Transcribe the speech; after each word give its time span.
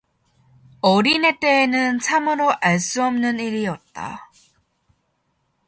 어린애 0.81 1.37
때에는 1.39 1.99
참으로 1.99 2.51
알 2.59 2.79
수 2.79 3.03
없는 3.03 3.39
일이었다. 3.39 4.31